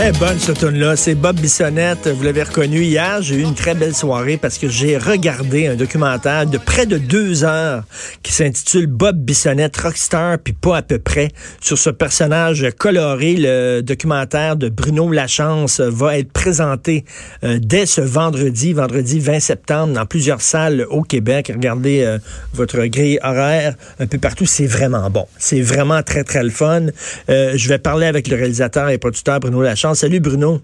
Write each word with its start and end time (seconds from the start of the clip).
Très 0.00 0.12
bonne 0.12 0.38
ce 0.38 0.52
tune-là. 0.52 0.96
C'est 0.96 1.14
Bob 1.14 1.38
Bissonnette. 1.38 2.08
Vous 2.08 2.22
l'avez 2.22 2.42
reconnu 2.42 2.80
hier. 2.80 3.20
J'ai 3.20 3.34
eu 3.34 3.42
une 3.42 3.54
très 3.54 3.74
belle 3.74 3.94
soirée 3.94 4.38
parce 4.38 4.56
que 4.56 4.66
j'ai 4.66 4.96
regardé 4.96 5.66
un 5.66 5.74
documentaire 5.74 6.46
de 6.46 6.56
près 6.56 6.86
de 6.86 6.96
deux 6.96 7.44
heures 7.44 7.82
qui 8.22 8.32
s'intitule 8.32 8.86
Bob 8.86 9.18
Bissonnette, 9.18 9.76
Rockstar, 9.76 10.38
puis 10.38 10.54
pas 10.54 10.78
à 10.78 10.82
peu 10.82 10.98
près, 10.98 11.28
sur 11.60 11.76
ce 11.76 11.90
personnage 11.90 12.66
coloré. 12.78 13.34
Le 13.36 13.82
documentaire 13.82 14.56
de 14.56 14.70
Bruno 14.70 15.12
Lachance 15.12 15.80
va 15.80 16.16
être 16.16 16.32
présenté 16.32 17.04
euh, 17.44 17.58
dès 17.60 17.84
ce 17.84 18.00
vendredi, 18.00 18.72
vendredi 18.72 19.20
20 19.20 19.38
septembre, 19.38 19.92
dans 19.92 20.06
plusieurs 20.06 20.40
salles 20.40 20.86
au 20.88 21.02
Québec. 21.02 21.52
Regardez 21.54 22.04
euh, 22.04 22.16
votre 22.54 22.86
grille 22.86 23.18
horaire 23.22 23.74
un 23.98 24.06
peu 24.06 24.16
partout. 24.16 24.46
C'est 24.46 24.66
vraiment 24.66 25.10
bon. 25.10 25.26
C'est 25.36 25.60
vraiment 25.60 26.02
très, 26.02 26.24
très 26.24 26.42
le 26.42 26.48
fun. 26.48 26.86
Euh, 27.28 27.52
je 27.54 27.68
vais 27.68 27.78
parler 27.78 28.06
avec 28.06 28.28
le 28.28 28.36
réalisateur 28.36 28.88
et 28.88 28.96
producteur 28.96 29.40
Bruno 29.40 29.60
Lachance. 29.60 29.89
Salut 29.94 30.20
Bruno. 30.20 30.60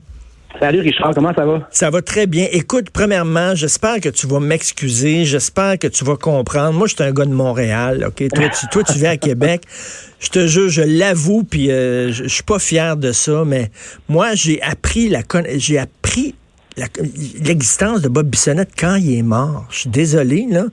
Salut 0.60 0.80
Richard, 0.80 1.12
comment 1.14 1.34
ça 1.34 1.44
va? 1.44 1.68
Ça 1.70 1.90
va 1.90 2.00
très 2.00 2.26
bien. 2.26 2.46
Écoute, 2.50 2.88
premièrement, 2.90 3.54
j'espère 3.54 4.00
que 4.00 4.08
tu 4.08 4.26
vas 4.26 4.40
m'excuser. 4.40 5.24
J'espère 5.24 5.78
que 5.78 5.86
tu 5.86 6.04
vas 6.04 6.16
comprendre. 6.16 6.72
Moi, 6.72 6.86
je 6.86 6.94
suis 6.94 7.04
un 7.04 7.12
gars 7.12 7.26
de 7.26 7.32
Montréal, 7.32 8.06
OK? 8.08 8.26
Toi, 8.34 8.48
tu, 8.48 8.66
toi, 8.68 8.82
tu 8.82 8.94
viens 8.94 9.10
à 9.10 9.16
Québec. 9.16 9.62
Je 10.18 10.30
te 10.30 10.46
jure, 10.46 10.70
je 10.70 10.80
l'avoue, 10.80 11.44
puis 11.44 11.70
euh, 11.70 12.10
je, 12.10 12.24
je 12.24 12.28
suis 12.28 12.42
pas 12.42 12.58
fier 12.58 12.96
de 12.96 13.12
ça, 13.12 13.44
mais 13.44 13.70
moi, 14.08 14.34
j'ai 14.34 14.62
appris 14.62 15.10
la 15.10 15.20
j'ai 15.58 15.76
appris 15.76 16.34
l'existence 17.40 18.02
de 18.02 18.08
Bob 18.08 18.28
Bissonnette 18.28 18.70
quand 18.78 18.96
il 18.96 19.18
est 19.18 19.22
mort. 19.22 19.66
Je 19.70 19.80
suis 19.80 19.90
désolé, 19.90 20.46
là. 20.50 20.66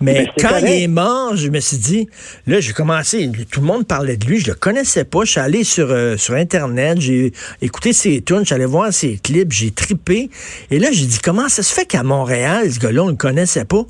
Mais 0.00 0.12
Mais 0.12 0.26
c'est 0.34 0.42
quand 0.42 0.48
correct. 0.48 0.66
il 0.68 0.82
est 0.82 0.88
mort, 0.88 1.36
je 1.36 1.48
me 1.48 1.60
suis 1.60 1.76
dit, 1.76 2.08
là, 2.46 2.60
j'ai 2.60 2.72
commencé, 2.72 3.30
tout 3.50 3.60
le 3.60 3.66
monde 3.66 3.86
parlait 3.86 4.16
de 4.16 4.26
lui, 4.26 4.40
je 4.40 4.48
le 4.48 4.54
connaissais 4.54 5.04
pas. 5.04 5.24
Je 5.24 5.32
suis 5.32 5.40
allé 5.40 5.64
sur, 5.64 5.90
euh, 5.90 6.16
sur 6.16 6.34
Internet, 6.34 7.00
j'ai 7.00 7.32
écouté 7.60 7.92
ses 7.92 8.22
tunes, 8.22 8.44
j'allais 8.44 8.64
voir 8.64 8.92
ses 8.92 9.16
clips, 9.18 9.52
j'ai 9.52 9.70
tripé. 9.70 10.30
Et 10.70 10.78
là, 10.78 10.88
j'ai 10.92 11.06
dit, 11.06 11.18
comment 11.22 11.48
ça 11.48 11.62
se 11.62 11.72
fait 11.74 11.84
qu'à 11.84 12.02
Montréal, 12.02 12.72
ce 12.72 12.78
gars-là, 12.78 13.02
on 13.04 13.08
le 13.08 13.14
connaissait 13.16 13.64
pas? 13.64 13.84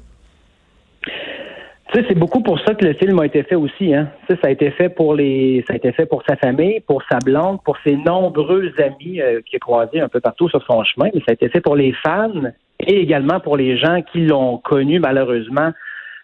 Tu 1.92 1.98
sais, 1.98 2.06
c'est 2.08 2.18
beaucoup 2.18 2.40
pour 2.40 2.60
ça 2.60 2.74
que 2.74 2.84
le 2.84 2.94
film 2.94 3.18
a 3.18 3.26
été 3.26 3.42
fait 3.42 3.56
aussi. 3.56 3.92
Hein. 3.92 4.08
Tu 4.20 4.34
sais, 4.34 4.40
ça 4.40 4.48
a 4.48 4.50
été 4.50 4.70
fait 4.70 4.90
pour 4.90 5.14
les, 5.14 5.64
ça 5.66 5.72
a 5.72 5.76
été 5.76 5.90
fait 5.90 6.06
pour 6.06 6.22
sa 6.28 6.36
famille, 6.36 6.78
pour 6.86 7.02
sa 7.10 7.18
blonde, 7.18 7.58
pour 7.64 7.76
ses 7.82 7.96
nombreux 7.96 8.72
amis 8.78 9.20
euh, 9.20 9.40
qu'il 9.40 9.56
a 9.56 9.58
croisés 9.58 10.00
un 10.00 10.08
peu 10.08 10.20
partout 10.20 10.48
sur 10.48 10.62
son 10.64 10.84
chemin, 10.84 11.08
mais 11.12 11.20
ça 11.20 11.30
a 11.30 11.32
été 11.32 11.48
fait 11.48 11.60
pour 11.60 11.74
les 11.74 11.92
fans 12.04 12.30
et 12.78 13.00
également 13.00 13.40
pour 13.40 13.56
les 13.56 13.76
gens 13.76 14.02
qui 14.02 14.20
l'ont 14.20 14.58
connu 14.58 15.00
malheureusement 15.00 15.72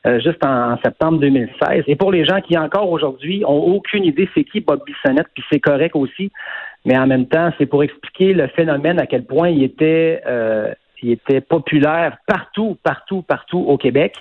euh, 0.06 0.20
juste 0.20 0.44
en, 0.44 0.78
septembre 0.84 1.18
2016. 1.18 1.82
Et 1.88 1.96
pour 1.96 2.12
les 2.12 2.24
gens 2.24 2.40
qui 2.40 2.56
encore 2.56 2.88
aujourd'hui 2.88 3.42
ont 3.44 3.58
aucune 3.58 4.04
idée 4.04 4.28
c'est 4.34 4.44
qui 4.44 4.60
Bob 4.60 4.82
Bissonnette, 4.86 5.26
puis 5.34 5.42
c'est 5.50 5.58
correct 5.58 5.96
aussi, 5.96 6.30
mais 6.84 6.96
en 6.96 7.08
même 7.08 7.26
temps 7.26 7.50
c'est 7.58 7.66
pour 7.66 7.82
expliquer 7.82 8.34
le 8.34 8.46
phénomène 8.48 9.00
à 9.00 9.06
quel 9.06 9.24
point 9.24 9.48
il 9.48 9.64
était, 9.64 10.22
euh, 10.28 10.72
il 11.02 11.10
était 11.10 11.40
populaire 11.40 12.18
partout, 12.28 12.76
partout, 12.84 13.22
partout 13.22 13.64
au 13.66 13.76
Québec. 13.76 14.14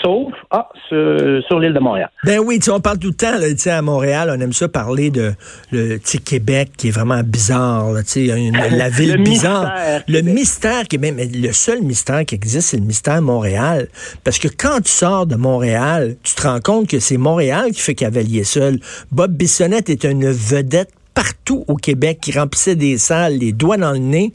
Sauf 0.00 0.32
ah, 0.50 0.68
sur, 0.88 1.42
sur 1.46 1.58
l'île 1.58 1.74
de 1.74 1.78
Montréal. 1.80 2.08
Ben 2.24 2.38
oui, 2.38 2.58
on 2.70 2.80
parle 2.80 2.98
tout 2.98 3.08
le 3.08 3.14
temps, 3.14 3.36
là, 3.38 3.46
à 3.76 3.82
Montréal, 3.82 4.32
on 4.36 4.40
aime 4.40 4.52
ça 4.52 4.68
parler 4.68 5.10
de 5.10 5.32
le 5.72 5.98
Québec 6.18 6.70
qui 6.76 6.88
est 6.88 6.90
vraiment 6.92 7.20
bizarre, 7.22 7.92
là, 7.92 8.00
une- 8.36 8.56
la 8.56 8.88
ville 8.90 9.12
Le 9.16 9.22
bizarre. 9.22 9.72
mystère 9.74 10.02
Le 10.08 10.20
mystère 10.22 10.88
Québec, 10.88 11.14
mais 11.16 11.26
le 11.26 11.52
seul 11.52 11.82
mystère 11.82 12.24
qui 12.24 12.34
existe, 12.34 12.68
c'est 12.68 12.76
le 12.78 12.84
mystère 12.84 13.20
Montréal. 13.22 13.88
Parce 14.24 14.38
que 14.38 14.48
quand 14.48 14.80
tu 14.82 14.90
sors 14.90 15.26
de 15.26 15.36
Montréal, 15.36 16.16
tu 16.22 16.34
te 16.34 16.42
rends 16.42 16.60
compte 16.60 16.88
que 16.88 16.98
c'est 17.00 17.16
Montréal 17.16 17.70
qui 17.72 17.80
fait 17.80 17.94
cavalier 17.94 18.44
seul. 18.44 18.78
Bob 19.10 19.32
Bissonnette 19.32 19.90
est 19.90 20.04
une 20.04 20.30
vedette 20.30 20.90
partout 21.14 21.64
au 21.68 21.76
Québec 21.76 22.18
qui 22.20 22.32
remplissait 22.32 22.76
des 22.76 22.98
salles, 22.98 23.38
les 23.38 23.52
doigts 23.52 23.76
dans 23.76 23.92
le 23.92 23.98
nez. 23.98 24.32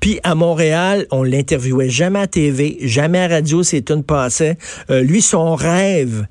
Puis 0.00 0.20
à 0.22 0.34
Montréal, 0.34 1.06
on 1.10 1.22
l'interviewait 1.22 1.88
jamais 1.88 2.20
à 2.20 2.26
TV, 2.26 2.78
jamais 2.82 3.20
à 3.20 3.28
radio, 3.28 3.62
c'est 3.62 3.90
une 3.90 4.04
passait. 4.04 4.56
Euh, 4.90 5.02
lui, 5.02 5.22
son 5.22 5.54
rêve, 5.54 6.26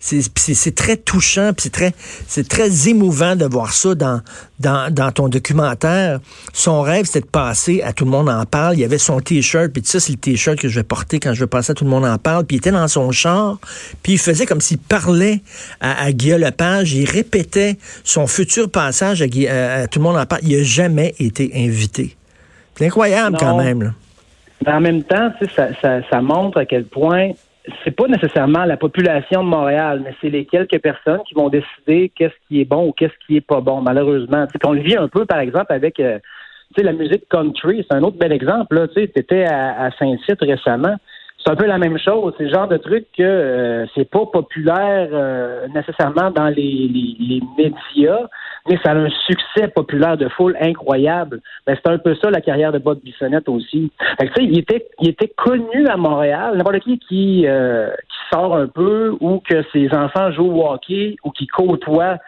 c'est 0.00 0.74
très 0.74 0.96
touchant, 0.96 1.50
c'est 1.58 1.72
très, 1.72 1.92
c'est 2.26 2.46
très 2.48 2.88
émouvant 2.88 3.34
de 3.34 3.44
voir 3.44 3.72
ça 3.72 3.94
dans, 3.94 4.20
dans, 4.60 4.92
dans 4.92 5.10
ton 5.10 5.28
documentaire. 5.28 6.20
Son 6.52 6.82
rêve, 6.82 7.06
c'était 7.06 7.20
de 7.22 7.26
passer 7.26 7.82
à 7.82 7.92
Tout 7.92 8.04
le 8.04 8.10
monde 8.12 8.28
en 8.28 8.44
parle. 8.44 8.74
Il 8.76 8.80
y 8.80 8.84
avait 8.84 8.98
son 8.98 9.20
T-shirt, 9.20 9.72
puis 9.72 9.82
ça, 9.84 9.98
c'est 9.98 10.12
le 10.12 10.18
T-shirt 10.18 10.56
que 10.58 10.68
je 10.68 10.76
vais 10.78 10.84
porter 10.84 11.18
quand 11.18 11.34
je 11.34 11.40
vais 11.40 11.46
passer 11.48 11.72
à 11.72 11.74
Tout 11.74 11.84
le 11.84 11.90
monde 11.90 12.04
en 12.04 12.16
parle. 12.18 12.44
Puis 12.44 12.56
il 12.56 12.58
était 12.58 12.70
dans 12.70 12.86
son 12.86 13.10
char, 13.10 13.58
puis 14.02 14.12
il 14.12 14.18
faisait 14.18 14.46
comme 14.46 14.60
s'il 14.60 14.78
parlait 14.78 15.40
à, 15.80 16.04
à 16.04 16.12
Guillaume 16.12 16.42
Lepage. 16.42 16.92
Il 16.92 17.04
répétait 17.08 17.76
son 18.04 18.26
futur 18.28 18.70
passage 18.70 19.20
à, 19.20 19.24
à- 19.24 19.72
à 19.82 19.86
Tout 19.88 19.98
le 19.98 20.04
monde 20.04 20.16
en 20.16 20.26
parle. 20.26 20.42
Il 20.44 20.56
n'a 20.58 20.62
jamais 20.62 21.14
été 21.18 21.50
invité. 21.56 22.16
C'est 22.76 22.86
incroyable 22.86 23.32
Non. 23.32 23.38
quand 23.38 23.56
même. 23.58 23.82
là. 23.82 23.90
Mais 24.64 24.72
en 24.72 24.80
même 24.80 25.02
temps, 25.02 25.32
ça, 25.56 25.68
ça 26.08 26.20
montre 26.20 26.58
à 26.58 26.64
quel 26.66 26.84
point 26.84 27.30
c'est 27.84 27.96
pas 27.96 28.06
nécessairement 28.06 28.64
la 28.64 28.76
population 28.76 29.42
de 29.42 29.48
Montréal, 29.48 30.02
mais 30.04 30.14
c'est 30.20 30.30
les 30.30 30.44
quelques 30.46 30.80
personnes 30.80 31.20
qui 31.26 31.34
vont 31.34 31.48
décider 31.48 32.10
qu'est-ce 32.14 32.34
qui 32.46 32.60
est 32.60 32.64
bon 32.64 32.88
ou 32.88 32.92
qu'est-ce 32.92 33.14
qui 33.26 33.36
est 33.36 33.46
pas 33.46 33.60
bon, 33.60 33.80
malheureusement. 33.80 34.46
Sais, 34.52 34.58
qu'on 34.58 34.72
le 34.72 34.80
vit 34.80 34.96
un 34.96 35.08
peu, 35.08 35.24
par 35.26 35.40
exemple, 35.40 35.72
avec 35.72 36.00
euh, 36.00 36.18
la 36.76 36.92
musique 36.92 37.28
country. 37.28 37.84
C'est 37.88 37.96
un 37.96 38.02
autre 38.02 38.18
bel 38.18 38.32
exemple. 38.32 38.76
Là. 38.76 38.88
Tu 38.88 39.02
étais 39.02 39.44
à, 39.44 39.86
à 39.86 39.90
Saint-Cyr 39.92 40.36
récemment. 40.40 40.96
C'est 41.44 41.52
un 41.52 41.56
peu 41.56 41.66
la 41.66 41.78
même 41.78 41.98
chose. 41.98 42.34
C'est 42.36 42.44
le 42.44 42.50
genre 42.50 42.68
de 42.68 42.76
truc 42.76 43.06
que 43.16 43.22
euh, 43.22 43.86
c'est 43.94 44.10
pas 44.10 44.26
populaire 44.26 45.08
euh, 45.12 45.66
nécessairement 45.68 46.30
dans 46.30 46.48
les, 46.48 46.88
les, 46.88 47.16
les 47.20 47.42
médias, 47.56 48.26
mais 48.68 48.78
ça 48.82 48.92
a 48.92 48.94
un 48.94 49.10
succès 49.26 49.68
populaire 49.68 50.16
de 50.16 50.28
foule 50.28 50.56
incroyable. 50.60 51.40
Ben, 51.66 51.76
c'est 51.76 51.90
un 51.90 51.98
peu 51.98 52.14
ça 52.16 52.30
la 52.30 52.40
carrière 52.40 52.72
de 52.72 52.78
Bob 52.78 53.00
Bissonnette 53.02 53.48
aussi. 53.48 53.92
Fait 54.20 54.28
que, 54.28 54.40
il 54.40 54.58
était, 54.58 54.88
il 55.00 55.10
était 55.10 55.28
connu 55.28 55.86
à 55.88 55.96
Montréal. 55.96 56.56
N'importe 56.56 56.80
qui 56.80 56.98
qui, 56.98 57.46
euh, 57.46 57.90
qui 57.90 58.18
sort 58.32 58.56
un 58.56 58.66
peu 58.66 59.16
ou 59.20 59.40
que 59.40 59.62
ses 59.72 59.92
enfants 59.94 60.30
jouent 60.32 60.52
au 60.52 60.70
hockey 60.70 61.16
ou 61.24 61.30
qui 61.30 61.46
côtoie 61.46 62.18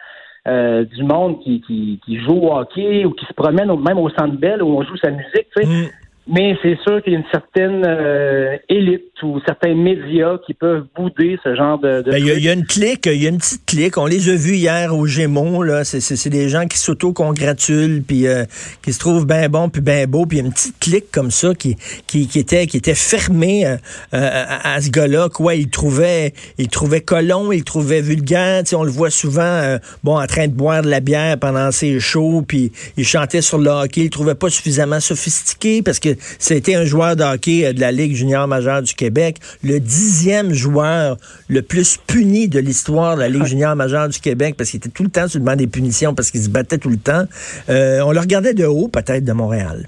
euh, 0.47 0.85
du 0.85 1.03
monde 1.03 1.39
qui, 1.43 1.61
qui, 1.61 1.99
qui 2.03 2.19
joue 2.19 2.47
au 2.47 2.55
hockey 2.55 3.05
ou 3.05 3.11
qui 3.11 3.25
se 3.25 3.33
promène 3.33 3.67
même 3.79 3.99
au 3.99 4.09
Centre 4.09 4.37
Bell 4.37 4.63
où 4.63 4.77
on 4.77 4.83
joue 4.83 4.97
sa 4.97 5.11
musique, 5.11 5.47
tu 5.55 5.63
sais. 5.63 5.67
Mm. 5.67 5.89
Mais 6.33 6.55
c'est 6.61 6.77
sûr 6.81 7.03
qu'il 7.03 7.11
y 7.11 7.15
a 7.17 7.19
une 7.19 7.25
certaine 7.29 7.83
euh, 7.85 8.55
élite 8.69 9.03
ou 9.21 9.41
certains 9.45 9.75
médias 9.75 10.37
qui 10.45 10.53
peuvent 10.53 10.85
bouder 10.95 11.37
ce 11.43 11.55
genre 11.55 11.77
de. 11.77 12.01
de 12.03 12.11
Ben, 12.11 12.17
Il 12.17 12.25
y, 12.25 12.45
y 12.45 12.49
a 12.49 12.53
une 12.53 12.65
clique, 12.65 13.05
il 13.05 13.21
y 13.21 13.25
a 13.25 13.29
une 13.29 13.37
petite 13.37 13.65
clique. 13.65 13.97
On 13.97 14.05
les 14.05 14.29
a 14.29 14.35
vus 14.35 14.55
hier 14.55 14.95
aux 14.95 15.05
Gémeaux. 15.05 15.61
Là, 15.61 15.83
c'est, 15.83 15.99
c'est, 15.99 16.15
c'est 16.15 16.29
des 16.29 16.47
gens 16.47 16.67
qui 16.67 16.77
s'auto-congratulent, 16.77 18.01
puis 18.07 18.27
euh, 18.27 18.45
qui 18.81 18.93
se 18.93 18.99
trouvent 18.99 19.27
bien 19.27 19.49
bons, 19.49 19.67
puis 19.67 19.81
bien 19.81 20.07
beaux. 20.07 20.25
Puis 20.25 20.37
il 20.37 20.41
y 20.41 20.43
a 20.43 20.47
une 20.47 20.53
petite 20.53 20.79
clique 20.79 21.11
comme 21.11 21.31
ça 21.31 21.53
qui, 21.53 21.75
qui, 22.07 22.27
qui 22.27 22.39
était, 22.39 22.65
qui 22.65 22.77
était 22.77 22.95
fermée 22.95 23.65
euh, 23.65 23.75
euh, 24.13 24.45
à, 24.47 24.75
à 24.75 24.81
ce 24.81 24.89
gars-là. 24.89 25.27
Quoi, 25.27 25.55
il 25.55 25.69
trouvait, 25.69 26.33
il 26.57 26.69
trouvait 26.69 27.01
colon, 27.01 27.51
il 27.51 27.65
trouvait 27.65 28.01
vulgaire. 28.01 28.63
Tu 28.63 28.69
sais, 28.69 28.75
on 28.77 28.83
le 28.83 28.91
voit 28.91 29.09
souvent, 29.09 29.41
euh, 29.41 29.77
bon, 30.05 30.17
en 30.17 30.27
train 30.27 30.47
de 30.47 30.53
boire 30.53 30.81
de 30.81 30.89
la 30.89 31.01
bière 31.01 31.37
pendant 31.37 31.71
ses 31.71 31.99
shows, 31.99 32.43
puis 32.47 32.71
il 32.95 33.05
chantait 33.05 33.41
sur 33.41 33.57
le 33.57 33.69
hockey. 33.69 34.01
Il 34.05 34.09
trouvait 34.09 34.35
pas 34.35 34.49
suffisamment 34.49 35.01
sophistiqué 35.01 35.81
parce 35.81 35.99
que 35.99 36.20
c'était 36.39 36.75
un 36.75 36.85
joueur 36.85 37.15
de 37.15 37.23
hockey 37.23 37.65
euh, 37.65 37.73
de 37.73 37.79
la 37.79 37.91
Ligue 37.91 38.13
junior 38.13 38.47
majeure 38.47 38.81
du 38.81 38.93
Québec, 38.93 39.37
le 39.63 39.79
dixième 39.79 40.53
joueur 40.53 41.17
le 41.49 41.61
plus 41.61 41.97
puni 41.97 42.47
de 42.47 42.59
l'histoire 42.59 43.15
de 43.15 43.21
la 43.21 43.29
Ligue 43.29 43.45
junior 43.51 43.75
majeure 43.75 44.09
du 44.09 44.19
Québec 44.19 44.55
parce 44.57 44.71
qu'il 44.71 44.77
était 44.77 44.89
tout 44.89 45.03
le 45.03 45.09
temps 45.09 45.27
sur 45.27 45.39
le 45.39 45.45
banc 45.45 45.55
des 45.55 45.67
punitions 45.67 46.13
parce 46.13 46.31
qu'il 46.31 46.41
se 46.41 46.49
battait 46.49 46.77
tout 46.77 46.89
le 46.89 46.97
temps. 46.97 47.23
Euh, 47.69 48.01
on 48.05 48.11
le 48.11 48.19
regardait 48.19 48.53
de 48.53 48.65
haut, 48.65 48.87
peut-être, 48.87 49.25
de 49.25 49.33
Montréal. 49.33 49.87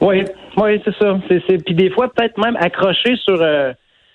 Oui, 0.00 0.24
oui, 0.56 0.80
c'est 0.84 0.94
ça. 0.96 1.18
C'est. 1.28 1.64
Puis 1.64 1.74
des 1.74 1.90
fois, 1.90 2.12
peut-être 2.12 2.38
même 2.38 2.56
accroché 2.56 3.16
sur 3.16 3.40
euh, 3.40 3.72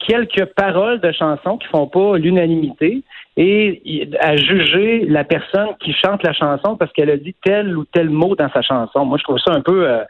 quelques 0.07 0.45
paroles 0.55 0.99
de 0.99 1.11
chansons 1.11 1.57
qui 1.57 1.67
font 1.67 1.87
pas 1.87 2.17
l'unanimité 2.17 3.03
et 3.37 4.09
à 4.19 4.35
juger 4.35 5.05
la 5.07 5.23
personne 5.23 5.69
qui 5.79 5.93
chante 5.93 6.23
la 6.23 6.33
chanson 6.33 6.75
parce 6.77 6.91
qu'elle 6.93 7.09
a 7.09 7.17
dit 7.17 7.35
tel 7.43 7.77
ou 7.77 7.85
tel 7.85 8.09
mot 8.09 8.35
dans 8.35 8.49
sa 8.49 8.61
chanson. 8.61 9.05
Moi, 9.05 9.17
je 9.17 9.23
trouve 9.23 9.39
ça 9.39 9.53
un 9.53 9.61
peu. 9.61 9.87
euh, 9.87 10.03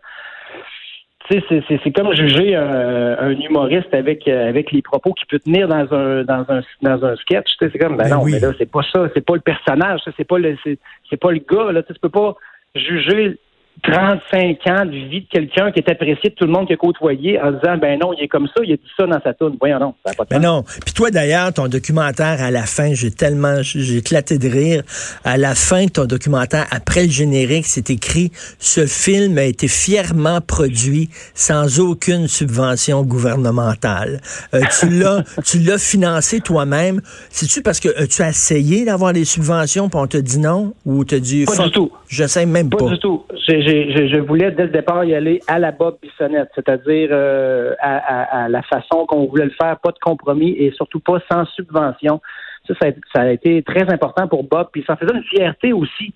c'est- 1.30 1.44
c'est 1.68 1.80
c'est 1.84 1.92
comme 1.92 2.14
juger 2.14 2.56
un, 2.56 3.18
un 3.20 3.32
humoriste 3.32 3.94
avec 3.94 4.28
euh, 4.28 4.50
avec 4.50 4.72
les 4.72 4.82
propos 4.82 5.14
qu'il 5.14 5.28
peut 5.28 5.40
tenir 5.40 5.68
dans 5.68 5.92
un 5.94 6.24
dans 6.24 6.46
un 6.50 6.62
dans 6.82 7.06
un 7.06 7.16
sketch. 7.18 7.46
Tu 7.58 7.66
sais, 7.66 7.70
c'est 7.72 7.80
comme 7.80 7.98
ben, 7.98 8.04
Ben 8.10 8.16
non, 8.18 8.24
oui. 8.24 8.34
mais 8.34 8.40
là 8.40 8.52
c'est 8.58 8.70
pas 8.72 8.82
ça, 8.94 9.08
c'est 9.14 9.26
pas 9.26 9.36
le 9.36 9.42
personnage, 9.42 10.02
c'est 10.18 10.28
pas 10.28 10.38
le 10.38 10.56
c'est 10.64 10.78
c'est 11.10 11.20
pas 11.20 11.32
le 11.32 11.40
gars 11.40 11.72
là. 11.72 11.84
Tu 11.84 11.94
peux 12.02 12.10
pas 12.10 12.36
juger 12.76 13.38
35 13.84 14.58
ans 14.68 14.86
de 14.86 14.92
vie 15.10 15.22
de 15.22 15.28
quelqu'un 15.30 15.72
qui 15.72 15.80
est 15.80 15.90
apprécié 15.90 16.30
de 16.30 16.36
tout 16.36 16.46
le 16.46 16.52
monde 16.52 16.68
qui 16.68 16.74
a 16.74 16.78
côtoyé 16.78 17.40
en 17.40 17.52
disant 17.52 17.78
ben 17.78 18.00
non, 18.00 18.14
il 18.18 18.24
est 18.24 18.28
comme 18.28 18.48
ça, 18.48 18.64
il 18.64 18.74
a 18.74 18.76
dit 18.78 18.82
ça 18.98 19.06
dans 19.06 19.22
sa 19.22 19.34
tune. 19.34 19.56
Voyons 19.60 19.80
non, 19.80 19.94
ça 20.06 20.12
a 20.12 20.16
pas 20.16 20.26
de 20.26 20.34
sens. 20.34 20.44
non. 20.44 20.64
Puis 20.86 20.94
toi, 20.94 21.12
d'ailleurs, 21.12 21.54
ton 21.54 21.68
documentaire, 21.68 22.42
à 22.42 22.52
la 22.52 22.64
fin, 22.64 22.94
j'ai 22.94 23.12
tellement, 23.12 23.62
j'ai 23.62 23.98
éclaté 23.98 24.38
de 24.38 24.48
rire. 24.50 24.84
À 25.24 25.38
la 25.38 25.56
fin 25.56 25.86
de 25.86 25.90
ton 25.92 26.06
documentaire, 26.06 26.66
après 26.72 27.04
le 27.06 27.12
générique, 27.12 27.66
c'est 27.66 27.90
écrit, 27.90 28.32
ce 28.60 28.86
film 28.86 29.38
a 29.38 29.44
été 29.44 29.68
fièrement 29.68 30.42
produit 30.42 31.10
sans 31.34 31.80
aucune 31.80 32.28
subvention 32.28 33.04
gouvernementale. 33.04 34.20
Euh, 34.54 34.62
tu 34.80 34.90
l'as, 34.90 35.24
tu 35.46 35.60
l'as 35.60 35.78
financé 35.78 36.40
toi-même. 36.40 37.02
C'est-tu 37.30 37.62
parce 37.62 37.80
que 37.80 37.90
euh, 37.90 38.08
tu 38.08 38.22
as 38.22 38.30
essayé 38.30 38.86
d'avoir 38.86 39.14
des 39.14 39.26
subventions 39.26 39.90
puis 39.90 40.00
on 40.02 40.08
te 40.08 40.18
dit 40.18 40.40
non? 40.40 40.74
Ou 40.86 41.04
t'as 41.06 41.20
dit, 41.20 41.46
Pas 41.46 41.64
du 41.66 41.72
tout. 41.72 41.92
j'essaie 42.08 42.46
même 42.46 42.70
Pas 42.70 42.78
pas. 42.78 42.90
du 42.90 43.00
tout. 43.00 43.24
J'ai- 43.48 43.62
je 43.66 44.20
voulais 44.20 44.52
dès 44.52 44.64
le 44.64 44.70
départ 44.70 45.04
y 45.04 45.16
aller 45.16 45.40
à 45.48 45.60
la 45.60 45.72
Bob 45.72 45.98
Bissonnette, 46.02 46.50
c'est-à-dire 46.56 47.10
euh, 47.12 47.74
à, 47.80 48.48
la 48.50 48.62
façon 48.64 49.06
qu'on 49.06 49.26
voulait 49.26 49.46
le 49.46 49.52
faire, 49.52 49.78
pas 49.80 49.92
de 49.92 50.00
compromis 50.00 50.52
et 50.52 50.72
surtout 50.72 51.00
pas 51.00 51.20
sans 51.32 51.46
subvention. 51.46 52.22
Ça, 52.68 52.74
ça 53.14 53.22
a, 53.22 53.28
été 53.28 53.62
très 53.62 53.92
important 53.94 54.28
pour 54.28 54.44
Bob, 54.44 54.70
puis 54.72 54.84
ça 54.88 54.96
faisait 54.96 55.14
une 55.14 55.24
fierté 55.24 55.72
aussi, 55.72 56.14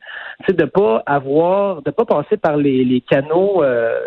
de 0.48 0.66
pas 0.66 1.04
avoir, 1.06 1.84
de 1.84 1.92
pas 1.92 2.06
passer 2.06 2.38
par 2.38 2.58
les, 2.58 3.04
canaux 3.08 3.64
euh, 3.64 4.00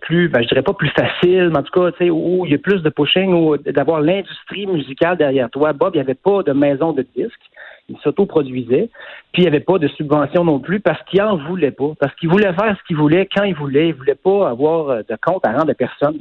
plus, 0.00 0.28
ben, 0.28 0.42
je 0.42 0.48
dirais 0.48 0.62
pas 0.62 0.74
plus 0.74 0.90
faciles, 0.90 1.50
mais 1.50 1.58
en 1.58 1.62
tout 1.62 1.80
cas, 1.80 2.04
où 2.10 2.44
il 2.44 2.52
y 2.52 2.54
a 2.54 2.58
plus 2.58 2.82
de 2.82 2.90
pushing, 2.90 3.32
ou 3.32 3.56
d'avoir 3.56 4.00
l'industrie 4.00 4.66
musicale 4.66 5.16
derrière 5.16 5.48
toi. 5.50 5.72
Bob, 5.72 5.94
il 5.94 5.98
n'y 5.98 6.02
avait 6.02 6.14
pas 6.14 6.42
de 6.42 6.52
maison 6.52 6.92
de 6.92 7.06
disques 7.16 7.50
il 7.88 7.96
s'autoproduisait, 7.98 8.90
puis 9.32 9.42
il 9.42 9.44
n'y 9.44 9.48
avait 9.48 9.60
pas 9.60 9.78
de 9.78 9.88
subvention 9.88 10.44
non 10.44 10.58
plus 10.58 10.80
parce 10.80 11.02
qu'il 11.04 11.22
en 11.22 11.36
voulait 11.36 11.70
pas, 11.70 11.92
parce 12.00 12.14
qu'il 12.16 12.28
voulait 12.28 12.52
faire 12.52 12.76
ce 12.78 12.84
qu'il 12.86 12.96
voulait 12.96 13.28
quand 13.34 13.44
il 13.44 13.54
voulait, 13.54 13.88
il 13.88 13.94
voulait 13.94 14.16
pas 14.16 14.48
avoir 14.48 14.90
euh, 14.90 15.02
de 15.08 15.16
compte 15.22 15.46
à 15.46 15.52
rendre 15.52 15.70
à 15.70 15.74
personne. 15.74 16.18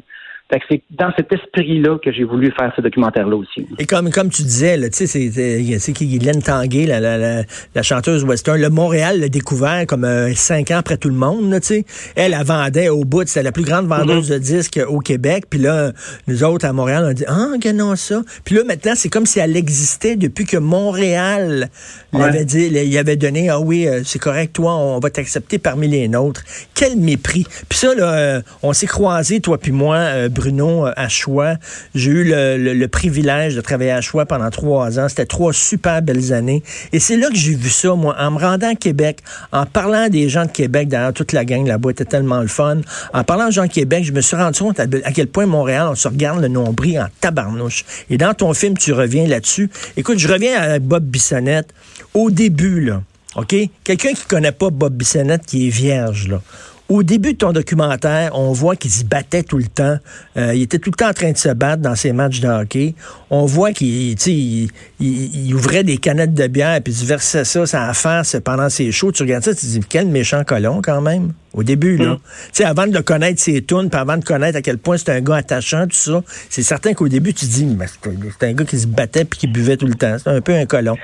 Fait 0.49 0.59
que 0.59 0.65
c'est 0.69 0.83
dans 0.91 1.11
cet 1.17 1.33
esprit-là 1.33 1.97
que 1.97 2.11
j'ai 2.11 2.23
voulu 2.23 2.51
faire 2.51 2.71
ce 2.75 2.81
documentaire-là 2.81 3.35
aussi. 3.35 3.65
Et 3.79 3.85
comme, 3.85 4.11
comme 4.11 4.29
tu 4.29 4.43
disais, 4.43 4.77
là, 4.77 4.89
tu 4.89 4.97
sais, 4.97 5.07
c'est, 5.07 5.31
c'est, 5.31 5.79
c'est 5.79 5.91
qui 5.91 6.05
Guylaine 6.05 6.41
Tanguay, 6.41 6.85
la, 6.85 6.99
la, 6.99 7.17
la, 7.17 7.41
la 7.73 7.81
chanteuse 7.81 8.23
western. 8.23 8.61
Le 8.61 8.69
Montréal 8.69 9.19
l'a 9.19 9.27
découvert 9.27 9.87
comme 9.87 10.03
euh, 10.03 10.33
cinq 10.35 10.69
ans 10.69 10.77
après 10.77 10.97
tout 10.97 11.09
le 11.09 11.15
monde, 11.15 11.51
tu 11.61 11.67
sais. 11.67 11.85
Elle, 12.15 12.35
elle 12.39 12.45
vendait 12.45 12.89
au 12.89 13.05
bout, 13.05 13.27
c'était 13.27 13.41
la 13.41 13.51
plus 13.51 13.63
grande 13.63 13.87
vendeuse 13.87 14.29
de 14.29 14.37
disques 14.37 14.79
au 14.87 14.99
Québec. 14.99 15.45
Puis 15.49 15.59
là, 15.59 15.93
nous 16.27 16.43
autres, 16.43 16.65
à 16.65 16.73
Montréal, 16.73 17.05
on 17.09 17.13
dit, 17.13 17.25
ah, 17.27 17.47
regardons 17.51 17.95
ça. 17.95 18.21
Puis 18.43 18.55
là, 18.55 18.63
maintenant, 18.63 18.93
c'est 18.95 19.09
comme 19.09 19.25
si 19.25 19.39
elle 19.39 19.57
existait 19.57 20.15
depuis 20.15 20.45
que 20.45 20.57
Montréal 20.57 21.69
l'avait 22.13 22.45
dit, 22.45 22.67
il 22.67 22.97
avait 22.99 23.15
donné, 23.15 23.49
ah 23.49 23.59
oui, 23.59 23.87
euh, 23.87 24.01
c'est 24.05 24.19
correct, 24.19 24.53
toi, 24.53 24.75
on 24.75 24.99
va 24.99 25.09
t'accepter 25.09 25.57
parmi 25.57 25.87
les 25.87 26.07
nôtres. 26.07 26.43
Quel 26.75 26.97
mépris. 26.97 27.47
Puis 27.67 27.79
ça, 27.79 27.95
là, 27.95 28.13
euh, 28.13 28.41
on 28.61 28.73
s'est 28.73 28.85
croisés, 28.85 29.39
toi 29.39 29.57
puis 29.57 29.71
moi, 29.71 29.95
euh, 29.95 30.29
Bruno, 30.35 30.85
euh, 30.85 30.93
à 30.95 31.09
Choix. 31.09 31.55
J'ai 31.95 32.11
eu 32.11 32.23
le, 32.27 32.85
privilège 32.87 33.55
de 33.55 33.61
travailler 33.61 33.91
à 33.91 34.01
Choix 34.01 34.25
pendant 34.25 34.49
trois 34.51 34.99
ans. 34.99 35.09
C'était 35.09 35.25
trois 35.25 35.53
super 35.53 36.01
belles 36.01 36.33
années. 36.33 36.61
Et 36.93 36.99
c'est 36.99 37.17
là 37.17 37.29
que 37.29 37.35
j'ai 37.35 37.55
vu 37.55 37.69
ça, 37.69 37.95
moi, 37.95 38.15
en 38.19 38.31
me 38.31 38.39
rendant 38.39 38.69
à 38.69 38.75
Québec, 38.75 39.19
en 39.51 39.65
parlant 39.65 40.09
des 40.09 40.29
gens 40.29 40.45
de 40.45 40.51
Québec, 40.51 40.87
d'ailleurs, 40.87 41.13
toute 41.13 41.31
la 41.31 41.45
gang 41.45 41.65
là-bas 41.65 41.91
était 41.91 42.05
tellement 42.05 42.41
le 42.41 42.47
fun. 42.47 42.81
En 43.13 43.23
parlant 43.23 43.47
aux 43.47 43.51
gens 43.51 43.65
de 43.65 43.71
Québec, 43.71 44.03
je 44.03 44.11
me 44.11 44.21
suis 44.21 44.35
rendu 44.35 44.59
compte 44.59 44.79
à, 44.79 44.83
à 44.83 45.11
quel 45.11 45.27
point 45.27 45.45
Montréal, 45.45 45.87
on 45.89 45.95
se 45.95 46.07
regarde 46.07 46.41
le 46.41 46.47
nombril 46.47 46.99
en 46.99 47.07
tabarnouche. 47.21 47.85
Et 48.09 48.17
dans 48.17 48.33
ton 48.33 48.53
film, 48.53 48.77
tu 48.77 48.93
reviens 48.93 49.25
là-dessus. 49.25 49.69
Écoute, 49.97 50.19
je 50.19 50.27
reviens 50.27 50.59
à 50.59 50.79
Bob 50.79 51.03
Bissonnette. 51.03 51.73
Au 52.13 52.29
début, 52.29 52.81
là, 52.81 53.01
OK? 53.35 53.55
Quelqu'un 53.83 54.13
qui 54.13 54.25
connaît 54.25 54.51
pas 54.51 54.69
Bob 54.69 54.93
Bissonnette, 54.93 55.45
qui 55.45 55.67
est 55.67 55.71
vierge, 55.71 56.27
là. 56.27 56.41
Au 56.87 57.01
début 57.01 57.33
de 57.33 57.37
ton 57.39 57.51
documentaire, 57.51 58.37
on 58.37 58.51
voit 58.51 58.75
qu'il 58.75 58.91
se 58.91 59.03
battait 59.03 59.41
tout 59.41 59.57
le 59.57 59.63
temps. 59.65 59.97
Euh, 60.37 60.53
il 60.53 60.61
était 60.61 60.77
tout 60.77 60.91
le 60.91 60.95
temps 60.95 61.09
en 61.09 61.13
train 61.13 61.31
de 61.31 61.37
se 61.37 61.49
battre 61.49 61.81
dans 61.81 61.95
ses 61.95 62.13
matchs 62.13 62.41
de 62.41 62.47
hockey. 62.47 62.93
On 63.31 63.45
voit 63.45 63.71
qu'il 63.71 64.13
tu 64.15 64.21
sais, 64.21 64.31
il, 64.31 64.69
il- 64.99 65.47
il 65.47 65.53
ouvrait 65.55 65.83
des 65.83 65.97
canettes 65.97 66.35
de 66.35 66.45
bière 66.45 66.79
puis 66.83 66.93
il 66.93 67.07
versait 67.07 67.43
ça 67.43 67.65
ça 67.65 67.91
face 67.95 68.37
pendant 68.45 68.69
ses 68.69 68.91
shows. 68.91 69.11
Tu 69.11 69.23
regardes 69.23 69.43
ça, 69.43 69.55
tu 69.55 69.61
te 69.61 69.65
dis 69.65 69.79
quel 69.89 70.07
méchant 70.07 70.43
colon 70.43 70.81
quand 70.83 71.01
même. 71.01 71.33
Au 71.53 71.63
début, 71.63 71.97
là. 71.97 72.17
Tu 72.17 72.49
sais, 72.53 72.65
avant 72.65 72.85
de 72.85 72.93
le 72.93 73.01
connaître 73.01 73.41
ses 73.41 73.63
tunes, 73.63 73.89
puis 73.89 73.99
avant 73.99 74.17
de 74.17 74.23
connaître 74.25 74.57
à 74.57 74.61
quel 74.61 74.77
point 74.77 74.97
c'est 74.97 75.09
un 75.09 75.21
gars 75.21 75.37
attachant, 75.37 75.85
tout 75.87 75.95
ça, 75.95 76.21
c'est 76.49 76.61
certain 76.63 76.93
qu'au 76.93 77.07
début, 77.07 77.33
tu 77.33 77.45
te 77.47 77.51
dis, 77.51 77.65
mais 77.65 77.87
c'est 77.87 78.11
c'est 78.39 78.47
un 78.49 78.53
gars 78.53 78.65
qui 78.65 78.77
se 78.77 78.85
battait 78.87 79.25
puis 79.25 79.39
qui 79.39 79.47
buvait 79.47 79.77
tout 79.77 79.87
le 79.87 79.95
temps. 79.95 80.17
C'est 80.21 80.29
un 80.29 80.41
peu 80.41 80.53
un 80.53 80.65
colon. 80.65 80.97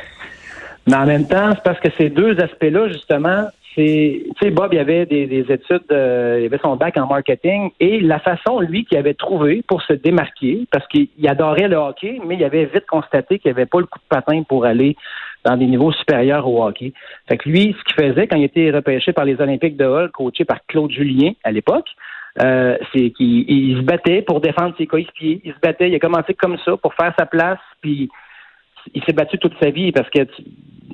Mais 0.87 0.95
en 0.95 1.05
même 1.05 1.27
temps, 1.27 1.53
c'est 1.55 1.63
parce 1.63 1.79
que 1.79 1.87
ces 1.97 2.09
deux 2.09 2.37
aspects-là, 2.39 2.89
justement, 2.89 3.47
c'est, 3.75 4.23
tu 4.25 4.31
sais, 4.41 4.51
Bob, 4.51 4.73
il 4.73 4.79
avait 4.79 5.05
des, 5.05 5.27
des 5.27 5.45
études, 5.49 5.83
euh, 5.91 6.39
il 6.41 6.45
avait 6.45 6.59
son 6.61 6.75
bac 6.75 6.97
en 6.97 7.07
marketing 7.07 7.71
et 7.79 8.01
la 8.01 8.19
façon, 8.19 8.59
lui, 8.59 8.83
qu'il 8.83 8.97
avait 8.97 9.13
trouvé 9.13 9.63
pour 9.67 9.81
se 9.81 9.93
démarquer, 9.93 10.65
parce 10.71 10.85
qu'il 10.87 11.07
il 11.17 11.27
adorait 11.29 11.69
le 11.69 11.77
hockey, 11.77 12.19
mais 12.25 12.35
il 12.35 12.43
avait 12.43 12.65
vite 12.65 12.85
constaté 12.85 13.39
qu'il 13.39 13.49
avait 13.51 13.65
pas 13.65 13.79
le 13.79 13.85
coup 13.85 13.99
de 13.99 14.07
patin 14.09 14.43
pour 14.43 14.65
aller 14.65 14.97
dans 15.45 15.55
des 15.55 15.67
niveaux 15.67 15.91
supérieurs 15.93 16.47
au 16.47 16.63
hockey. 16.63 16.91
Fait 17.29 17.37
que 17.37 17.47
lui, 17.47 17.75
ce 17.77 17.83
qu'il 17.85 18.05
faisait 18.05 18.27
quand 18.27 18.37
il 18.37 18.43
était 18.43 18.71
repêché 18.71 19.13
par 19.13 19.23
les 19.23 19.39
Olympiques 19.39 19.77
de 19.77 19.85
Hull, 19.85 20.11
coaché 20.11 20.43
par 20.43 20.59
Claude 20.67 20.91
Julien 20.91 21.31
à 21.43 21.51
l'époque, 21.51 21.87
euh, 22.41 22.77
c'est 22.93 23.11
qu'il 23.11 23.49
il 23.49 23.77
se 23.77 23.81
battait 23.81 24.21
pour 24.21 24.41
défendre 24.41 24.75
ses 24.77 24.85
coéquipiers. 24.85 25.41
Il 25.43 25.53
se 25.53 25.59
battait, 25.59 25.89
il 25.89 25.95
a 25.95 25.99
commencé 25.99 26.33
comme 26.33 26.57
ça 26.65 26.75
pour 26.77 26.93
faire 26.93 27.13
sa 27.17 27.25
place, 27.25 27.59
puis 27.81 28.09
il 28.93 29.03
s'est 29.03 29.13
battu 29.13 29.37
toute 29.37 29.53
sa 29.61 29.69
vie 29.69 29.91
parce 29.91 30.09
que 30.09 30.21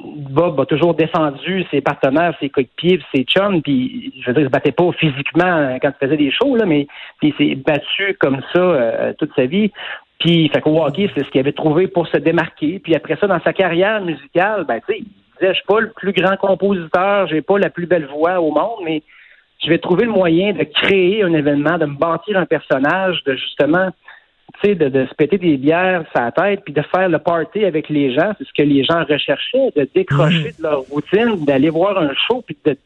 Bob 0.04 0.60
a 0.60 0.66
toujours 0.66 0.94
défendu 0.94 1.66
ses 1.72 1.82
partenaires, 1.82 2.34
ses 2.40 2.50
coéquipiers, 2.50 3.00
ses 3.14 3.24
chums, 3.24 3.62
puis 3.62 4.14
je 4.22 4.28
veux 4.28 4.34
dire, 4.34 4.44
il 4.44 4.46
se 4.46 4.52
battait 4.52 4.72
pas 4.72 4.92
physiquement 4.94 5.78
quand 5.82 5.92
il 6.02 6.06
faisait 6.06 6.18
des 6.18 6.32
shows, 6.32 6.56
là, 6.56 6.66
mais 6.66 6.88
il 7.22 7.34
s'est 7.36 7.56
battu 7.56 8.16
comme 8.20 8.42
ça 8.54 8.60
euh, 8.60 9.14
toute 9.18 9.34
sa 9.36 9.46
vie. 9.46 9.72
Puis, 10.20 10.50
fait 10.50 10.62
qu'au 10.62 10.84
hockey, 10.84 11.10
c'est 11.16 11.24
ce 11.24 11.30
qu'il 11.30 11.40
avait 11.40 11.52
trouvé 11.52 11.88
pour 11.88 12.08
se 12.08 12.18
démarquer. 12.18 12.80
Puis 12.80 12.96
après 12.96 13.18
ça, 13.18 13.28
dans 13.28 13.40
sa 13.42 13.54
carrière 13.54 14.02
musicale, 14.02 14.66
ben, 14.68 14.80
tu 14.88 14.94
sais, 14.94 15.00
il 15.00 15.06
disait, 15.40 15.54
je 15.54 15.58
suis 15.58 15.68
pas 15.68 15.80
le 15.80 15.92
plus 15.92 16.14
grand 16.14 16.36
compositeur, 16.38 17.28
j'ai 17.28 17.42
pas 17.42 17.60
la 17.60 17.70
plus 17.70 17.86
belle 17.86 18.08
voix 18.08 18.40
au 18.40 18.52
monde, 18.52 18.80
mais 18.84 19.04
je 19.64 19.70
vais 19.70 19.78
trouver 19.78 20.06
le 20.06 20.12
moyen 20.12 20.54
de 20.54 20.64
créer 20.64 21.24
un 21.24 21.34
événement, 21.34 21.78
de 21.78 21.86
me 21.86 21.96
bâtir 21.96 22.38
un 22.38 22.46
personnage, 22.46 23.24
de 23.26 23.36
justement 23.36 23.90
tu 24.62 24.70
sais, 24.70 24.76
de, 24.76 24.90
de 24.90 25.06
se 25.06 25.14
péter 25.14 25.38
des 25.38 25.58
bières 25.58 26.04
sur 26.12 26.22
la 26.22 26.32
tête, 26.32 26.62
puis 26.66 26.74
de 26.74 26.82
faire 26.82 27.10
le 27.10 27.20
party 27.20 27.64
avec 27.66 27.90
les 27.90 28.14
gens, 28.14 28.32
c'est 28.38 28.48
ce 28.48 28.54
que 28.54 28.64
les 28.64 28.84
gens 28.84 29.04
recherchaient, 29.04 29.72
de 29.76 29.88
décrocher 29.94 30.54
de 30.58 30.64
leur 30.64 30.80
routine, 30.82 31.46
d'aller 31.46 31.70
voir 31.70 31.98
un 31.98 32.12
show, 32.28 32.44
puis 32.46 32.58
de- 32.66 32.78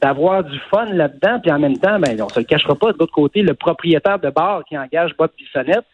d'avoir 0.00 0.44
du 0.44 0.58
fun 0.70 0.84
là-dedans, 0.86 1.40
puis 1.40 1.50
en 1.50 1.58
même 1.58 1.78
temps, 1.78 1.98
ben, 1.98 2.20
on 2.20 2.28
se 2.28 2.38
le 2.40 2.44
cachera 2.44 2.74
pas, 2.74 2.92
de 2.92 2.98
l'autre 2.98 3.12
côté, 3.12 3.42
le 3.42 3.54
propriétaire 3.54 4.18
de 4.18 4.30
bar 4.30 4.64
qui 4.64 4.76
engage 4.78 5.16
Bob 5.16 5.30
Bissonnette, 5.36 5.84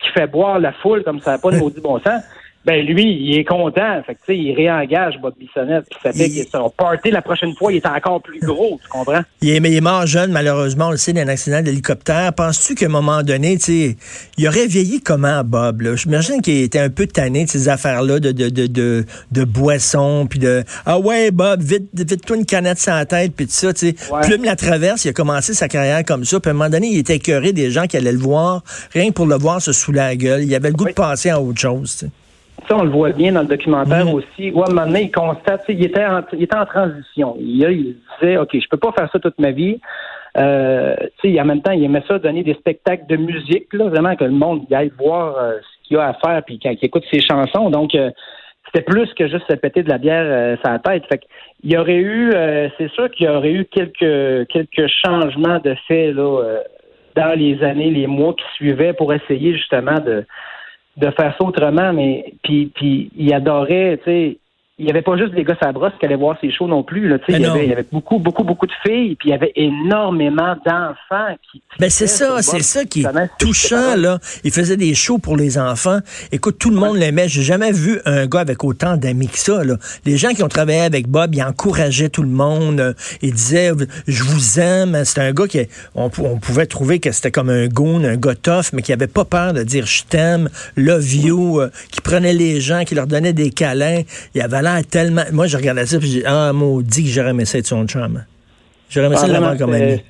qui 0.00 0.08
fait 0.10 0.26
boire 0.26 0.58
la 0.58 0.72
foule 0.72 1.02
comme 1.04 1.20
ça 1.20 1.32
n'a 1.32 1.38
pas 1.38 1.50
de 1.52 1.58
maudit 1.58 1.80
bon 1.80 1.98
sens, 2.00 2.22
ben 2.64 2.84
lui, 2.86 3.04
il 3.04 3.38
est 3.38 3.44
content. 3.44 4.02
Fait 4.06 4.14
que, 4.14 4.20
tu 4.20 4.26
sais, 4.32 4.38
il 4.38 4.54
réengage 4.54 5.14
Bob 5.20 5.34
Bissonnette, 5.38 5.84
puis 5.90 5.98
ça 6.02 6.12
fait 6.12 6.28
Il- 6.28 6.44
que 6.44 6.50
son 6.50 6.70
party 6.70 7.10
la 7.10 7.22
prochaine 7.22 7.54
fois, 7.56 7.72
il 7.72 7.76
est 7.76 7.86
encore 7.86 8.20
plus 8.22 8.38
gros, 8.40 8.78
tu 8.82 8.88
comprends? 8.88 9.22
Il 9.40 9.50
est, 9.50 9.60
mais 9.60 9.70
il 9.72 9.76
est 9.78 9.80
mort 9.80 10.06
jeune, 10.06 10.30
malheureusement, 10.30 10.88
on 10.88 10.90
le 10.92 10.96
sait, 10.96 11.12
d'un 11.12 11.26
accident 11.28 11.60
d'hélicoptère. 11.62 12.32
Penses-tu 12.32 12.74
qu'à 12.74 12.86
un 12.86 12.90
moment 12.90 13.22
donné, 13.22 13.56
tu 13.58 13.64
sais, 13.64 13.96
il 14.38 14.46
aurait 14.46 14.66
vieilli 14.66 15.00
comment, 15.00 15.42
Bob? 15.44 15.82
J'imagine 15.96 16.40
qu'il 16.40 16.58
était 16.62 16.78
un 16.78 16.90
peu 16.90 17.06
tanné 17.06 17.44
de 17.46 17.50
ces 17.50 17.68
affaires-là 17.68 18.20
de, 18.20 18.30
de, 18.32 18.48
de, 18.48 18.66
de, 18.66 19.04
de 19.32 19.44
boissons, 19.44 20.26
puis 20.30 20.38
de 20.38 20.62
«Ah 20.86 20.98
ouais, 20.98 21.30
Bob, 21.30 21.60
vite, 21.62 21.88
vite-toi 21.94 22.36
une 22.36 22.46
canette 22.46 22.78
la 22.86 23.06
tête, 23.06 23.32
puis 23.34 23.46
tout 23.46 23.52
ça, 23.52 23.72
tu 23.72 23.88
sais. 23.90 23.94
Ouais. 24.12 24.20
Plume 24.22 24.44
la 24.44 24.54
traverse, 24.56 25.04
il 25.04 25.08
a 25.08 25.12
commencé 25.12 25.54
sa 25.54 25.68
carrière 25.68 26.04
comme 26.04 26.24
ça, 26.24 26.38
puis 26.40 26.48
à 26.48 26.52
un 26.52 26.54
moment 26.54 26.70
donné, 26.70 26.88
il 26.88 26.98
était 26.98 27.16
écœuré 27.16 27.52
des 27.52 27.70
gens 27.70 27.86
qui 27.86 27.96
allaient 27.96 28.12
le 28.12 28.18
voir, 28.18 28.62
rien 28.92 29.08
que 29.08 29.12
pour 29.14 29.26
le 29.26 29.36
voir 29.36 29.60
se 29.60 29.72
saouler 29.72 29.98
la 29.98 30.16
gueule. 30.16 30.42
Il 30.44 30.54
avait 30.54 30.68
le 30.68 30.74
goût 30.74 30.84
Oui. 30.84 30.90
de 30.90 30.94
passer 30.96 31.30
à 31.30 31.40
autre 31.40 31.60
chose. 31.60 32.04
Ça, 32.72 32.78
on 32.78 32.84
le 32.84 32.90
voit 32.90 33.10
bien 33.10 33.32
dans 33.32 33.42
le 33.42 33.48
documentaire 33.48 34.06
Mhm. 34.06 34.14
aussi. 34.14 34.50
Ouais, 34.50 34.62
à 34.66 34.70
un 34.70 34.74
moment 34.74 34.86
donné, 34.86 35.02
il 35.02 35.10
constate, 35.12 35.62
il 35.68 35.84
était 35.84 36.06
en, 36.06 36.22
il 36.32 36.44
était 36.44 36.56
en 36.56 36.64
transition. 36.64 37.36
Il, 37.38 37.60
il 37.70 37.96
disait, 38.18 38.38
OK, 38.38 38.48
je 38.54 38.66
peux 38.70 38.78
pas 38.78 38.92
faire 38.92 39.10
ça 39.12 39.18
toute 39.18 39.38
ma 39.38 39.50
vie. 39.50 39.78
Euh, 40.38 40.96
en 41.22 41.44
même 41.44 41.60
temps, 41.60 41.72
il 41.72 41.84
aimait 41.84 42.02
ça 42.08 42.18
donner 42.18 42.42
des 42.42 42.54
spectacles 42.54 43.04
de 43.10 43.16
musique, 43.16 43.66
là, 43.74 43.88
vraiment 43.90 44.16
que 44.16 44.24
le 44.24 44.30
monde 44.30 44.62
aille 44.72 44.90
voir 44.98 45.36
euh, 45.36 45.58
ce 45.60 45.86
qu'il 45.88 45.98
a 45.98 46.08
à 46.08 46.14
faire, 46.14 46.42
puis 46.46 46.58
quand 46.62 46.70
il 46.70 46.78
écoute 46.82 47.04
ses 47.12 47.20
chansons. 47.20 47.68
Donc, 47.68 47.94
euh, 47.94 48.10
c'était 48.64 48.84
plus 48.86 49.12
que 49.12 49.28
juste 49.28 49.44
se 49.50 49.56
péter 49.56 49.82
de 49.82 49.90
la 49.90 49.98
bière 49.98 50.24
euh, 50.24 50.56
sur 50.64 50.72
la 50.72 50.78
tête. 50.78 51.02
Fait 51.12 51.20
il 51.62 51.72
y 51.72 51.76
aurait 51.76 51.96
eu, 51.96 52.30
euh, 52.34 52.70
c'est 52.78 52.90
sûr 52.92 53.10
qu'il 53.10 53.26
y 53.26 53.28
aurait 53.28 53.52
eu 53.52 53.66
quelques 53.66 54.48
quelques 54.48 54.90
changements 55.04 55.58
de 55.58 55.74
fait 55.86 56.12
là 56.12 56.60
dans 57.16 57.38
les 57.38 57.62
années, 57.62 57.90
les 57.90 58.06
mois 58.06 58.32
qui 58.32 58.44
suivaient 58.54 58.94
pour 58.94 59.12
essayer 59.12 59.52
justement 59.54 60.00
de 60.00 60.24
de 60.96 61.10
faire 61.10 61.34
ça 61.38 61.44
autrement, 61.44 61.92
mais 61.92 62.34
puis, 62.42 62.66
puis 62.74 63.10
il 63.16 63.32
adorait, 63.32 63.98
tu 63.98 64.04
sais, 64.04 64.38
il 64.78 64.86
n'y 64.86 64.90
avait 64.90 65.02
pas 65.02 65.16
juste 65.16 65.34
des 65.34 65.44
gars 65.44 65.56
à 65.60 65.70
brosse 65.70 65.92
qui 66.00 66.06
allaient 66.06 66.16
voir 66.16 66.36
ses 66.40 66.50
shows 66.50 66.66
non 66.66 66.82
plus. 66.82 67.06
Là, 67.08 67.18
tu 67.18 67.26
sais, 67.26 67.32
Mais 67.32 67.38
il, 67.38 67.42
y 67.42 67.46
avait, 67.46 67.64
il 67.64 67.68
y 67.68 67.72
avait 67.72 67.86
beaucoup, 67.92 68.18
beaucoup, 68.18 68.42
beaucoup 68.42 68.66
de 68.66 68.72
filles, 68.84 69.16
puis 69.16 69.28
il 69.28 69.30
y 69.32 69.34
avait 69.34 69.52
énormément 69.54 70.56
d'enfants 70.66 71.36
qui. 71.50 71.62
Ben 71.78 71.90
c'est 71.90 72.06
ça, 72.06 72.40
c'est 72.42 72.62
ça 72.62 72.84
qui 72.84 73.02
est 73.02 73.06
touchant 73.38 73.96
là. 73.96 74.18
Il 74.44 74.50
faisait 74.50 74.76
des 74.76 74.94
shows 74.94 75.18
pour 75.18 75.36
les 75.36 75.58
enfants. 75.58 75.98
Écoute, 76.32 76.58
tout 76.58 76.70
le 76.70 76.76
monde 76.76 76.96
l'aimait. 76.96 77.28
J'ai 77.28 77.42
jamais 77.42 77.70
vu 77.72 78.00
un 78.06 78.26
gars 78.26 78.40
avec 78.40 78.64
autant 78.64 78.96
d'amis 78.96 79.28
que 79.28 79.38
ça. 79.38 79.62
Là. 79.62 79.76
Les 80.04 80.16
gens 80.16 80.30
qui 80.30 80.42
ont 80.42 80.48
travaillé 80.48 80.80
avec 80.80 81.06
Bob, 81.06 81.34
ils 81.34 81.42
encourageaient 81.42 82.08
tout 82.08 82.22
le 82.22 82.28
monde. 82.28 82.80
Euh, 82.80 82.92
Ils 83.20 83.32
disaient, 83.34 83.72
je 84.08 84.22
vous 84.24 84.58
aime. 84.58 85.04
C'était 85.04 85.20
un 85.20 85.32
gars 85.32 85.46
qui, 85.46 85.60
on, 85.94 86.08
pou- 86.10 86.24
on 86.26 86.38
pouvait 86.38 86.66
trouver 86.66 86.98
que 86.98 87.12
c'était 87.12 87.30
comme 87.30 87.50
un 87.50 87.68
goon, 87.68 88.02
un 88.04 88.16
gars 88.16 88.34
tough, 88.34 88.72
mais 88.72 88.82
qui 88.82 88.92
avait 88.92 89.06
pas 89.06 89.24
peur 89.24 89.52
de 89.52 89.62
dire 89.62 89.86
je 89.86 90.02
t'aime, 90.04 90.48
love 90.76 91.14
you, 91.14 91.60
euh, 91.60 91.70
qui 91.90 92.00
prenait 92.00 92.32
les 92.32 92.60
gens, 92.60 92.84
qui 92.84 92.94
leur 92.94 93.06
donnait 93.06 93.32
des 93.34 93.50
câlins. 93.50 94.00
Il 94.34 94.40
avait 94.40 94.62
tellement. 94.88 95.22
Moi, 95.32 95.46
je 95.46 95.56
regardais 95.56 95.86
ça, 95.86 95.98
puis 95.98 96.08
j'ai 96.08 96.24
ah 96.26 96.52
maudit 96.52 97.04
que 97.04 97.10
j'aurais 97.10 97.30
aimé 97.30 97.44
ça 97.44 97.58
être 97.58 97.66
son 97.66 97.86
chum. 97.86 98.24
J'aurais 98.88 99.06
aimé 99.06 99.16
ça 99.16 99.26
Ah, 99.26 99.32
l'avoir 99.32 99.54
vraiment, 99.54 99.72
comme 99.72 99.74
ami. 99.74 100.02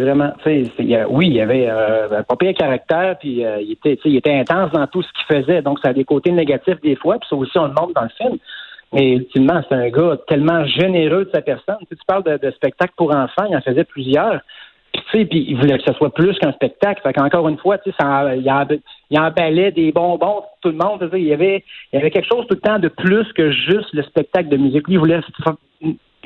vraiment, 0.00 0.32
tu 0.42 0.66
sais, 0.76 1.04
oui, 1.08 1.28
il 1.28 1.40
avait 1.40 1.68
euh, 1.68 2.18
un 2.18 2.22
pas 2.22 2.36
pire 2.36 2.54
caractère, 2.54 3.16
puis 3.18 3.44
euh, 3.44 3.60
il 3.60 3.72
était, 3.72 3.98
il 4.04 4.20
intense 4.26 4.72
dans 4.72 4.86
tout 4.86 5.02
ce 5.02 5.08
qu'il 5.12 5.42
faisait, 5.42 5.62
donc 5.62 5.78
ça 5.82 5.90
a 5.90 5.92
des 5.92 6.04
côtés 6.04 6.32
négatifs 6.32 6.80
des 6.82 6.96
fois, 6.96 7.18
puis 7.18 7.28
ça 7.28 7.36
aussi 7.36 7.58
on 7.58 7.66
le 7.66 7.72
montre 7.72 7.94
dans 7.94 8.02
le 8.02 8.10
film. 8.16 8.38
Mais 8.92 9.12
ultimement, 9.14 9.60
c'est 9.68 9.74
un 9.74 9.88
gars 9.90 10.16
tellement 10.28 10.64
généreux 10.66 11.24
de 11.24 11.30
sa 11.34 11.42
personne. 11.42 11.76
Tu, 11.80 11.86
sais, 11.90 11.96
tu 11.96 12.04
parles 12.06 12.22
de, 12.22 12.36
de 12.36 12.50
spectacles 12.52 12.94
pour 12.96 13.14
enfants, 13.14 13.44
il 13.50 13.56
en 13.56 13.60
faisait 13.60 13.84
plusieurs. 13.84 14.40
Puis, 15.10 15.26
puis 15.26 15.44
il 15.48 15.56
voulait 15.56 15.78
que 15.78 15.84
ce 15.84 15.92
soit 15.94 16.12
plus 16.12 16.36
qu'un 16.38 16.52
spectacle. 16.52 17.02
Fait 17.02 17.12
qu'encore 17.12 17.48
une 17.48 17.58
fois, 17.58 17.78
ça, 17.98 18.34
il, 18.34 18.50
en, 18.50 18.66
il 19.10 19.18
emballait 19.18 19.72
des 19.72 19.92
bonbons 19.92 20.42
pour 20.42 20.58
tout 20.60 20.70
le 20.70 20.76
monde. 20.76 21.08
Il 21.12 21.24
y 21.24 21.32
avait, 21.32 21.64
il 21.92 21.96
y 21.96 21.98
avait 21.98 22.10
quelque 22.10 22.28
chose 22.28 22.46
tout 22.48 22.54
le 22.54 22.60
temps 22.60 22.78
de 22.78 22.88
plus 22.88 23.30
que 23.32 23.50
juste 23.50 23.92
le 23.92 24.02
spectacle 24.02 24.48
de 24.48 24.56
musique. 24.56 24.86
Lui, 24.88 24.94
il 24.94 24.98
voulait 24.98 25.20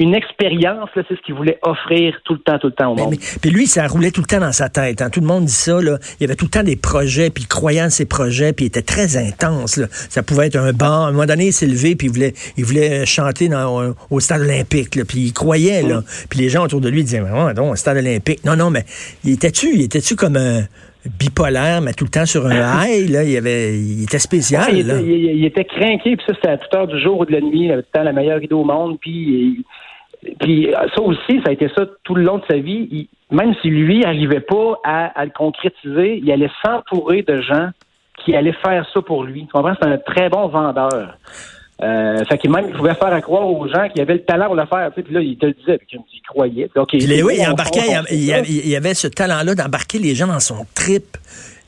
une- 0.00 0.14
expérience, 0.14 0.88
là, 0.96 1.02
c'est 1.08 1.16
ce 1.16 1.20
qu'il 1.22 1.34
voulait 1.34 1.58
offrir 1.62 2.14
tout 2.24 2.32
le 2.34 2.38
temps, 2.40 2.58
tout 2.58 2.66
le 2.68 2.72
temps 2.72 2.92
au 2.92 2.94
Mais- 2.96 3.02
monde. 3.02 3.10
mais- 3.12 3.38
puis 3.40 3.50
lui, 3.50 3.66
ça 3.66 3.86
roulait 3.86 4.10
tout 4.10 4.20
le 4.20 4.26
temps 4.26 4.40
dans 4.40 4.52
sa 4.52 4.68
tête. 4.68 5.00
hein. 5.02 5.10
Tout 5.10 5.20
le 5.20 5.26
monde 5.26 5.44
dit 5.44 5.52
ça. 5.52 5.80
Là. 5.80 5.98
Il 6.18 6.22
y 6.22 6.24
avait 6.24 6.34
tout 6.36 6.44
le 6.46 6.50
temps 6.50 6.62
des 6.62 6.76
projets, 6.76 7.30
puis 7.30 7.44
il 7.44 7.46
croyait 7.46 7.82
en 7.82 7.90
ses 7.90 8.04
projets, 8.06 8.52
puis 8.52 8.64
il 8.66 8.68
était 8.68 8.82
très 8.82 9.16
intense. 9.16 9.76
Là. 9.76 9.86
Ça 9.90 10.22
pouvait 10.22 10.46
être 10.48 10.56
un 10.56 10.72
bar. 10.72 11.04
À 11.04 11.08
un 11.08 11.12
moment 11.12 11.26
donné, 11.26 11.46
il 11.46 11.52
s'est 11.52 11.66
levé, 11.66 11.94
puis 11.96 12.08
il 12.08 12.12
voulait, 12.12 12.32
il 12.56 12.64
voulait 12.64 13.06
chanter 13.06 13.48
dans, 13.48 13.80
euh, 13.82 13.92
au 14.10 14.20
stade 14.20 14.40
olympique. 14.42 14.94
Là. 14.96 15.04
Puis 15.06 15.18
il 15.20 15.32
croyait. 15.32 15.82
Là. 15.82 16.02
Puis 16.30 16.38
les 16.40 16.48
gens 16.48 16.64
autour 16.64 16.80
de 16.80 16.88
lui 16.88 17.02
disaient, 17.04 17.20
ouais, 17.20 17.54
donc, 17.54 17.76
stade 17.78 17.96
olympique. 17.98 18.44
Non, 18.44 18.56
non, 18.56 18.70
mais 18.70 18.84
il 19.24 19.32
était-tu, 19.34 19.68
il 19.74 19.82
était-tu 19.82 20.16
comme 20.16 20.36
un 20.36 20.62
bipolaire, 21.18 21.80
mais 21.80 21.92
tout 21.94 22.04
le 22.04 22.10
temps 22.10 22.26
sur 22.26 22.46
un 22.46 22.50
high? 22.86 23.08
Là? 23.08 23.22
Il, 23.24 23.36
avait, 23.36 23.78
il 23.78 24.02
était 24.02 24.18
spécial. 24.18 24.64
Il, 24.72 24.86
là. 24.86 24.98
était, 24.98 25.06
il- 25.06 25.38
il 25.38 25.44
était 25.44 25.64
craqué, 25.64 26.16
puis 26.16 26.24
ça, 26.26 26.34
c'était 26.34 26.48
à 26.48 26.58
toute 26.58 26.74
heure 26.74 26.86
du 26.86 27.00
jour 27.00 27.20
ou 27.20 27.24
de 27.24 27.32
la 27.32 27.40
nuit, 27.40 27.64
il 27.66 27.72
avait 27.72 27.82
tout 27.82 27.88
le 27.94 27.98
temps 27.98 28.04
la 28.04 28.12
meilleure 28.12 28.42
idée 28.42 28.54
au 28.54 28.64
monde, 28.64 28.98
puis, 29.00 29.64
puis 30.40 30.68
ça 30.94 31.00
aussi, 31.02 31.40
ça 31.44 31.50
a 31.50 31.52
été 31.52 31.68
ça 31.76 31.86
tout 32.04 32.14
le 32.14 32.22
long 32.22 32.38
de 32.38 32.44
sa 32.48 32.56
vie. 32.56 32.88
Il- 32.90 33.08
même 33.30 33.54
si 33.60 33.68
lui 33.68 34.00
n'arrivait 34.00 34.40
pas 34.40 34.80
à, 34.84 35.06
à 35.20 35.24
le 35.26 35.30
concrétiser, 35.30 36.18
il 36.22 36.32
allait 36.32 36.50
s'entourer 36.64 37.22
de 37.22 37.40
gens 37.42 37.68
qui 38.24 38.34
allaient 38.34 38.56
faire 38.64 38.86
ça 38.92 39.02
pour 39.02 39.22
lui. 39.24 39.42
Tu 39.42 39.48
comprends? 39.52 39.74
C'est 39.80 39.86
un 39.88 39.98
très 39.98 40.28
bon 40.30 40.48
vendeur. 40.48 41.16
Euh, 41.80 42.24
fait 42.24 42.38
qu'il 42.38 42.50
même 42.50 42.64
il 42.68 42.74
pouvait 42.74 42.94
faire 42.94 43.12
à 43.12 43.20
croire 43.20 43.46
aux 43.46 43.68
gens 43.68 43.88
qu'il 43.90 44.00
avait 44.00 44.14
le 44.14 44.24
talent 44.24 44.46
pour 44.46 44.56
le 44.56 44.66
faire. 44.66 44.90
Puis 44.92 45.04
là, 45.14 45.20
il 45.20 45.36
te 45.38 45.46
le 45.46 45.52
disait, 45.52 45.78
puis 45.78 45.86
il 46.12 46.20
croyait. 46.22 46.68
Puis 46.98 46.98
les- 47.06 47.22
oui, 47.22 47.34
il 47.38 47.46
embarquait, 47.46 47.80
il, 48.10 48.16
il 48.48 48.66
il 48.68 48.76
avait 48.76 48.94
ce 48.94 49.06
talent-là 49.06 49.54
d'embarquer 49.54 49.98
les 49.98 50.14
gens 50.16 50.26
dans 50.26 50.40
son 50.40 50.66
trip. 50.74 51.04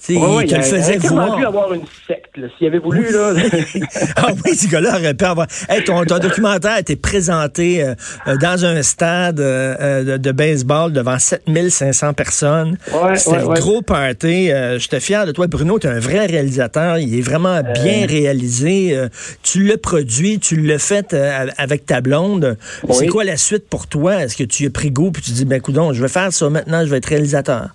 Sais, 0.03 0.17
Ouais, 0.17 0.47
il 0.47 0.57
le 0.57 0.63
faisait 0.63 0.95
il 0.95 1.09
voir. 1.11 1.37
pu 1.37 1.45
avoir 1.45 1.75
une 1.75 1.83
secte, 2.09 2.35
s'il 2.57 2.69
avait 2.69 2.79
voulu, 2.79 3.13
là. 3.13 3.35
ah 4.17 4.29
oui, 4.47 4.57
ce 4.57 4.67
gars-là 4.67 4.95
aurait 4.99 5.13
pu 5.13 5.25
avoir. 5.27 5.47
Hey, 5.69 5.85
ton, 5.85 6.03
ton 6.07 6.19
documentaire 6.19 6.71
a 6.73 6.81
été 6.81 6.97
présenté 6.97 7.83
euh, 7.85 7.95
euh, 8.27 8.39
dans 8.39 8.65
un 8.65 8.83
stade 8.83 9.41
euh, 9.41 10.03
de, 10.05 10.17
de 10.17 10.33
baseball 10.33 10.91
devant 10.95 11.19
7500 11.19 12.15
personnes. 12.15 12.79
Ouais, 12.95 13.15
C'était 13.17 13.43
ouais, 13.43 13.59
un 13.59 13.61
gros 13.61 13.83
party. 13.83 14.51
Euh, 14.51 14.79
J'étais 14.79 15.01
fier 15.01 15.27
de 15.27 15.33
toi, 15.33 15.47
Bruno. 15.49 15.79
Tu 15.79 15.87
es 15.87 15.91
un 15.91 16.01
vrai 16.01 16.25
réalisateur. 16.25 16.97
Il 16.97 17.15
est 17.19 17.21
vraiment 17.23 17.61
bien 17.63 18.07
réalisé. 18.07 18.99
Tu 19.43 19.65
l'as 19.65 19.77
produit, 19.77 20.39
tu 20.39 20.57
l'as 20.57 20.79
fait 20.79 21.15
avec 21.59 21.85
ta 21.85 22.01
blonde. 22.01 22.57
C'est 22.91 23.07
quoi 23.09 23.25
la 23.25 23.37
suite 23.37 23.69
pour 23.69 23.87
toi? 23.87 24.23
Est-ce 24.25 24.35
que 24.39 24.45
tu 24.45 24.67
as 24.67 24.71
pris 24.71 24.91
goût 24.91 25.11
puis 25.11 25.23
tu 25.23 25.33
dis, 25.33 25.45
ben 25.45 25.61
coudon, 25.61 25.93
je 25.93 26.01
vais 26.01 26.09
faire 26.09 26.33
ça 26.33 26.49
maintenant, 26.49 26.87
je 26.87 26.91
vais 26.91 26.97
être 26.97 27.07
réalisateur? 27.07 27.69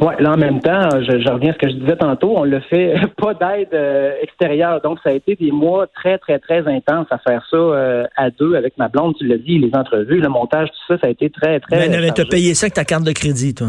Oui, 0.00 0.14
là 0.18 0.32
en 0.32 0.36
même 0.36 0.60
temps, 0.60 0.88
je, 1.00 1.20
je 1.20 1.30
reviens 1.30 1.50
à 1.50 1.52
ce 1.52 1.58
que 1.58 1.68
je 1.68 1.74
disais 1.74 1.96
tantôt, 1.96 2.32
on 2.36 2.44
le 2.44 2.60
fait 2.60 2.94
pas 3.16 3.34
d'aide 3.34 3.68
euh, 3.74 4.12
extérieure. 4.22 4.80
Donc, 4.80 4.98
ça 5.02 5.10
a 5.10 5.12
été 5.12 5.36
des 5.36 5.50
mois 5.50 5.86
très, 5.88 6.18
très, 6.18 6.38
très 6.38 6.66
intenses 6.66 7.06
à 7.10 7.18
faire 7.18 7.44
ça 7.50 7.56
euh, 7.56 8.04
à 8.16 8.30
deux 8.30 8.54
avec 8.54 8.78
ma 8.78 8.88
blonde, 8.88 9.14
tu 9.18 9.26
l'as 9.26 9.36
dit, 9.36 9.58
les 9.58 9.74
entrevues, 9.74 10.20
le 10.20 10.28
montage, 10.28 10.68
tout 10.68 10.94
ça, 10.94 11.00
ça 11.00 11.06
a 11.06 11.10
été 11.10 11.28
très, 11.30 11.60
très. 11.60 11.88
Ben, 11.88 12.00
mais 12.00 12.10
t'as 12.10 12.24
payé 12.24 12.54
ça 12.54 12.66
avec 12.66 12.74
ta 12.74 12.84
carte 12.84 13.04
de 13.04 13.12
crédit, 13.12 13.54
toi. 13.54 13.68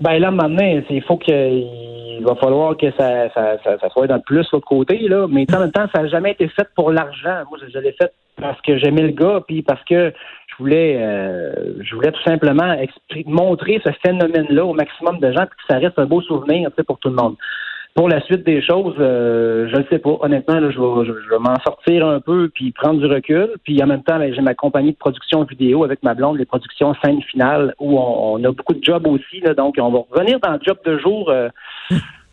Ben 0.00 0.18
là, 0.18 0.30
maintenant, 0.30 0.82
il 0.88 1.02
faut 1.02 1.16
que 1.16 1.30
il 2.20 2.24
va 2.26 2.34
falloir 2.34 2.76
que 2.76 2.90
ça, 2.98 3.30
ça, 3.32 3.56
ça, 3.64 3.78
ça 3.78 3.88
soit 3.88 4.06
dans 4.06 4.16
le 4.16 4.22
plus 4.22 4.46
l'autre 4.52 4.66
côté, 4.66 4.98
là. 5.08 5.26
Mais 5.28 5.46
en 5.54 5.60
même 5.60 5.72
temps, 5.72 5.86
ça 5.94 6.02
n'a 6.02 6.08
jamais 6.08 6.32
été 6.32 6.48
fait 6.48 6.68
pour 6.74 6.90
l'argent. 6.90 7.44
Moi, 7.48 7.58
je, 7.62 7.70
je 7.72 7.78
l'ai 7.78 7.92
fait 7.92 8.12
parce 8.40 8.60
que 8.62 8.78
j'aimais 8.78 9.02
le 9.02 9.12
gars, 9.12 9.40
puis 9.46 9.62
parce 9.62 9.82
que 9.84 10.12
voulais 10.60 10.98
euh, 11.00 11.82
je 11.82 11.94
voulais 11.94 12.12
tout 12.12 12.22
simplement 12.22 12.76
montrer 13.26 13.80
ce 13.84 13.90
phénomène-là 14.06 14.64
au 14.64 14.74
maximum 14.74 15.18
de 15.18 15.32
gens, 15.32 15.46
puis 15.46 15.58
que 15.58 15.72
ça 15.74 15.78
reste 15.78 15.98
un 15.98 16.06
beau 16.06 16.20
souvenir 16.22 16.70
pour 16.86 16.98
tout 16.98 17.08
le 17.08 17.16
monde. 17.16 17.36
Pour 17.94 18.08
la 18.08 18.20
suite 18.20 18.44
des 18.44 18.62
choses, 18.62 18.94
euh, 19.00 19.68
je 19.68 19.76
ne 19.76 19.84
sais 19.90 19.98
pas. 19.98 20.16
Honnêtement, 20.20 20.60
là, 20.60 20.70
je 20.70 20.78
vais, 20.78 21.06
je, 21.06 21.24
je 21.24 21.28
vais 21.28 21.40
m'en 21.40 21.58
sortir 21.66 22.06
un 22.06 22.20
peu 22.20 22.48
puis 22.54 22.70
prendre 22.70 23.00
du 23.00 23.06
recul. 23.06 23.48
Puis 23.64 23.82
en 23.82 23.88
même 23.88 24.04
temps, 24.04 24.18
ben, 24.18 24.32
j'ai 24.32 24.42
ma 24.42 24.54
compagnie 24.54 24.92
de 24.92 24.96
production 24.96 25.42
vidéo 25.42 25.82
avec 25.82 26.02
ma 26.04 26.14
blonde, 26.14 26.38
les 26.38 26.44
productions 26.44 26.94
scène 27.02 27.20
finale, 27.22 27.74
où 27.80 27.98
on, 27.98 28.34
on 28.34 28.44
a 28.44 28.52
beaucoup 28.52 28.74
de 28.74 28.84
jobs 28.84 29.06
aussi. 29.08 29.40
Là, 29.40 29.54
donc, 29.54 29.74
on 29.80 29.90
va 29.90 30.04
revenir 30.08 30.38
dans 30.38 30.52
le 30.52 30.60
job 30.64 30.78
de 30.84 30.98
jour 30.98 31.30
euh, 31.30 31.48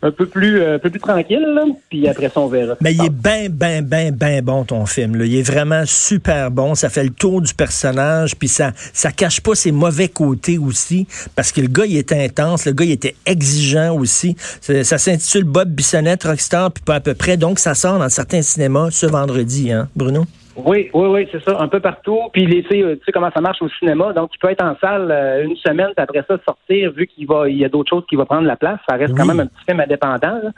un 0.00 0.10
peu 0.10 0.26
plus 0.26 0.60
euh, 0.60 0.76
un 0.76 0.78
peu 0.78 0.90
plus 0.90 1.00
tranquille. 1.00 1.44
Là, 1.54 1.64
puis 1.88 2.08
après 2.08 2.28
ça, 2.28 2.40
on 2.40 2.48
verra. 2.48 2.76
Mais 2.80 2.94
il 2.94 3.04
est 3.04 3.10
bien, 3.10 3.48
bien, 3.48 3.82
bien, 3.82 4.12
bien 4.12 4.42
bon, 4.42 4.64
ton 4.64 4.86
film. 4.86 5.16
Là. 5.16 5.24
Il 5.24 5.36
est 5.36 5.42
vraiment 5.42 5.82
super 5.86 6.50
bon. 6.50 6.74
Ça 6.74 6.88
fait 6.88 7.04
le 7.04 7.10
tour 7.10 7.42
du 7.42 7.52
personnage, 7.54 8.36
puis 8.36 8.48
ça 8.48 8.72
ça 8.92 9.10
cache 9.10 9.40
pas 9.40 9.54
ses 9.54 9.72
mauvais 9.72 10.08
côtés 10.08 10.58
aussi, 10.58 11.06
parce 11.34 11.52
que 11.52 11.60
le 11.60 11.68
gars, 11.68 11.86
il 11.86 11.96
était 11.96 12.24
intense, 12.24 12.66
le 12.66 12.72
gars, 12.72 12.84
il 12.84 12.92
était 12.92 13.16
exigeant 13.26 13.94
aussi. 13.96 14.36
Ça, 14.60 14.84
ça 14.84 14.98
s'intitule 14.98 15.44
Bob 15.44 15.68
Bissonnette, 15.68 16.24
Rockstar, 16.24 16.72
puis 16.72 16.82
pas 16.84 16.96
à 16.96 17.00
peu 17.00 17.14
près. 17.14 17.36
Donc, 17.36 17.58
ça 17.58 17.74
sort 17.74 17.98
dans 17.98 18.08
certains 18.08 18.42
cinémas 18.42 18.90
ce 18.90 19.06
vendredi, 19.06 19.72
hein, 19.72 19.88
Bruno? 19.96 20.26
Oui, 20.64 20.90
oui, 20.92 21.08
oui, 21.08 21.28
c'est 21.30 21.42
ça, 21.42 21.56
un 21.60 21.68
peu 21.68 21.78
partout. 21.80 22.20
Puis 22.32 22.44
les- 22.46 22.62
tu 22.64 22.68
sais 22.70 22.82
euh, 22.82 22.96
tu 22.96 23.04
sais 23.04 23.12
comment 23.12 23.30
ça 23.34 23.40
marche 23.40 23.62
au 23.62 23.68
cinéma, 23.68 24.12
donc 24.12 24.30
tu 24.30 24.38
peux 24.38 24.50
être 24.50 24.64
en 24.64 24.76
salle 24.80 25.08
euh, 25.10 25.44
une 25.44 25.56
semaine, 25.56 25.90
puis 25.96 26.02
après 26.02 26.24
ça 26.26 26.36
sortir, 26.44 26.90
vu 26.92 27.06
qu'il 27.06 27.26
va, 27.26 27.48
il 27.48 27.56
y 27.58 27.64
a 27.64 27.68
d'autres 27.68 27.90
choses 27.90 28.04
qui 28.08 28.16
vont 28.16 28.26
prendre 28.26 28.46
la 28.46 28.56
place. 28.56 28.80
Ça 28.88 28.96
reste 28.96 29.16
quand 29.16 29.24
même 29.26 29.40
un 29.40 29.46
petit 29.46 29.64
film 29.66 29.80
indépendant. 29.80 30.40
là. 30.42 30.50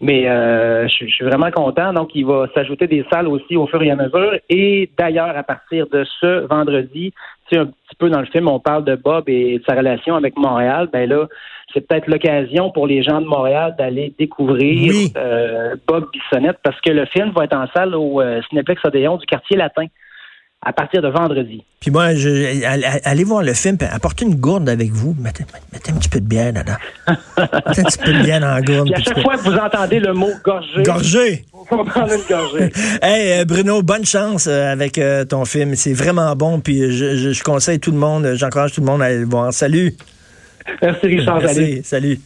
Mais 0.00 0.28
euh, 0.28 0.88
je, 0.88 1.06
je 1.06 1.10
suis 1.14 1.24
vraiment 1.24 1.50
content. 1.50 1.92
Donc, 1.92 2.10
il 2.14 2.26
va 2.26 2.46
s'ajouter 2.54 2.86
des 2.86 3.04
salles 3.12 3.28
aussi 3.28 3.56
au 3.56 3.66
fur 3.66 3.80
et 3.82 3.90
à 3.90 3.96
mesure. 3.96 4.34
Et 4.50 4.90
d'ailleurs, 4.98 5.36
à 5.36 5.42
partir 5.44 5.86
de 5.88 6.04
ce 6.20 6.46
vendredi, 6.46 7.12
tu 7.48 7.54
sais, 7.54 7.60
un 7.60 7.66
petit 7.66 7.96
peu 7.98 8.10
dans 8.10 8.20
le 8.20 8.26
film, 8.26 8.48
on 8.48 8.58
parle 8.58 8.84
de 8.84 8.96
Bob 8.96 9.24
et 9.28 9.58
de 9.58 9.64
sa 9.64 9.74
relation 9.76 10.16
avec 10.16 10.36
Montréal. 10.36 10.88
Ben 10.92 11.08
là, 11.08 11.26
c'est 11.74 11.86
peut-être 11.86 12.06
l'occasion 12.06 12.70
pour 12.70 12.86
les 12.86 13.02
gens 13.02 13.20
de 13.20 13.26
Montréal 13.26 13.74
d'aller 13.76 14.14
découvrir 14.18 14.92
Oui. 14.94 15.12
euh, 15.16 15.74
Bob 15.86 16.06
Bissonnette 16.12 16.58
parce 16.62 16.80
que 16.80 16.90
le 16.92 17.04
film 17.06 17.32
va 17.36 17.44
être 17.44 17.56
en 17.56 17.66
salle 17.74 17.94
au 17.94 18.20
euh, 18.22 18.40
Cinéplex 18.48 18.80
Odéon 18.84 19.16
du 19.18 19.26
quartier 19.26 19.56
latin 19.56 19.84
à 20.66 20.72
partir 20.72 21.02
de 21.02 21.08
vendredi. 21.08 21.62
Puis 21.78 21.90
moi, 21.90 22.14
je, 22.14 22.64
allez, 23.06 23.24
voir 23.24 23.42
le 23.42 23.52
film, 23.52 23.76
puis 23.76 23.86
apportez 23.92 24.24
une 24.24 24.36
gourde 24.36 24.66
avec 24.70 24.90
vous. 24.92 25.14
Mettez, 25.20 25.44
mettez 25.74 25.92
un 25.92 25.96
petit 25.96 26.08
peu 26.08 26.20
de 26.20 26.26
bière 26.26 26.54
dedans. 26.54 26.76
mettez 27.66 27.80
un 27.82 27.84
petit 27.84 27.98
peu 27.98 28.12
de 28.14 28.22
bière 28.22 28.40
dans 28.40 28.48
la 28.54 28.62
gourde. 28.62 28.86
Puis 28.86 28.94
à 28.94 29.00
chaque 29.04 29.20
fois 29.20 29.34
que 29.36 29.42
vous 29.42 29.56
entendez 29.56 30.00
le 30.00 30.14
mot 30.14 30.30
gorgé, 30.42 30.82
Gorgé! 30.82 31.44
va 31.70 31.84
prendre 31.84 32.12
une 32.14 32.22
gorgée. 32.28 32.70
Hey 33.02 33.40
euh, 33.40 33.44
Bruno, 33.44 33.82
bonne 33.82 34.06
chance 34.06 34.46
euh, 34.46 34.72
avec 34.72 34.98
ton 35.28 35.44
film. 35.44 35.74
C'est 35.74 35.92
vraiment 35.92 36.34
bon. 36.34 36.60
Puis 36.60 36.90
je, 36.92 37.14
je- 37.16 37.32
je 37.32 37.42
conseille 37.42 37.78
tout 37.80 37.90
le 37.90 37.98
monde, 37.98 38.32
j'encourage 38.36 38.72
tout 38.72 38.80
le 38.80 38.86
monde 38.86 39.02
à 39.02 39.06
aller 39.06 39.18
le 39.18 39.26
voir. 39.26 39.52
Salut. 39.52 39.92
Merci 40.82 41.06
Richard. 41.06 41.40
Merci, 41.40 41.58
allez. 41.58 41.82
salut. 41.82 42.20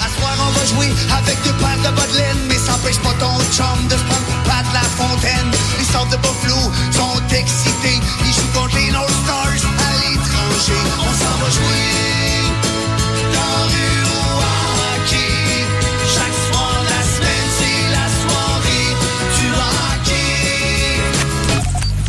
À 0.00 0.08
soir, 0.08 0.34
on 0.40 0.50
va 0.52 0.64
jouer 0.66 0.92
avec 1.18 1.36
deux 1.44 1.56
pattes 1.62 1.78
de 1.78 1.96
bas 1.96 2.06
de 2.06 2.16
laine, 2.16 2.42
mais 2.48 2.54
ça 2.54 2.74
empêche 2.74 2.98
pas 2.98 3.14
ton 3.18 3.38
chum 3.52 3.86
de 3.88 3.96
se 3.96 4.04
prendre 4.04 4.26
pas 4.44 4.62
de 4.68 4.74
la 4.74 4.86
fontaine. 4.96 5.50
Les 5.78 5.84
sortes 5.84 6.10
de 6.10 6.16
Buffalo 6.16 6.72
sont 6.92 7.20
excités, 7.34 8.00
ils 8.26 8.32
jouent 8.32 8.52
contre 8.54 8.76
les 8.76 8.90
North 8.92 9.10
Stars 9.24 9.64
à 9.78 9.90
l'étranger. 10.00 11.27